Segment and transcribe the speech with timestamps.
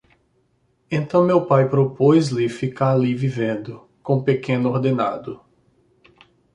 [0.89, 5.39] Então meu pai propôs-lhe ficar ali vivendo, com pequeno ordenado.